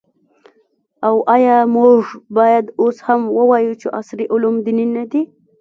او 1.07 1.15
آیا 1.35 1.57
موږ 1.75 1.99
باید 2.37 2.65
اوس 2.81 2.97
هم 3.07 3.21
ووایو 3.37 3.73
چې 3.81 3.87
عصري 3.99 4.25
علوم 4.33 4.55
دیني 4.65 4.85
نه 4.95 5.03
دي؟ 5.11 5.21